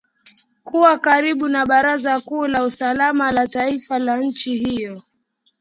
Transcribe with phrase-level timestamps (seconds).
[0.63, 5.01] kuwa karibu na baraza kuu la usalama la taifa la nchi hiyo